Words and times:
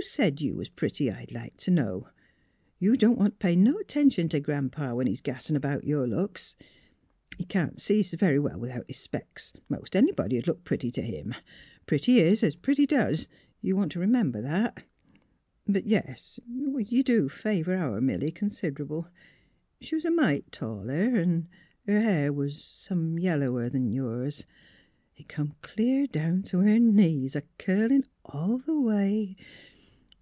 Who 0.00 0.06
said 0.06 0.40
you 0.40 0.56
was 0.56 0.70
pretty, 0.70 1.10
I'd 1.10 1.30
like 1.30 1.58
t' 1.58 1.70
know? 1.70 2.08
You 2.78 2.96
don't 2.96 3.18
want 3.18 3.34
t' 3.38 3.42
pay 3.48 3.54
no 3.54 3.82
'tention 3.86 4.30
t' 4.30 4.40
Gran 4.40 4.70
'pa, 4.70 4.94
when 4.94 5.06
he's 5.06 5.20
gassin* 5.20 5.56
about 5.56 5.84
your 5.84 6.06
looks.... 6.06 6.56
He 7.36 7.44
can't 7.44 7.78
see 7.78 8.00
s' 8.00 8.14
very 8.14 8.38
well 8.38 8.58
without 8.58 8.86
his 8.86 8.96
specs; 8.96 9.52
most 9.68 9.94
anybody 9.94 10.40
'd 10.40 10.46
look 10.46 10.64
pretty 10.64 10.90
t' 10.90 11.02
him....' 11.02 11.34
Pretty 11.86 12.20
is, 12.20 12.42
as 12.42 12.56
pretty 12.56 12.86
doos 12.86 13.28
'—you 13.60 13.76
want 13.76 13.92
t' 13.92 13.98
remember 13.98 14.40
that.... 14.40 14.84
But— 15.66 15.84
^yes; 15.86 16.38
you 16.48 17.02
do 17.02 17.28
favour 17.28 17.74
our 17.76 18.00
Milly 18.00 18.30
consid'able. 18.32 19.06
She 19.82 19.96
was 19.96 20.06
a 20.06 20.10
mite 20.10 20.50
taller, 20.50 21.14
an' 21.20 21.46
her 21.86 22.00
hair 22.00 22.32
was— 22.32 22.64
some 22.64 23.18
yellower 23.18 23.64
'n 23.64 23.90
yours. 23.92 24.46
It 25.18 25.28
come 25.28 25.56
clear 25.60 26.06
down 26.06 26.44
t' 26.44 26.56
her 26.56 26.78
knees, 26.78 27.36
a 27.36 27.42
curlin' 27.58 28.04
all 28.24 28.56
the 28.56 28.80
way. 28.80 29.36